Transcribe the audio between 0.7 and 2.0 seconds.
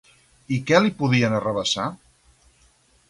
li podien arrabassar?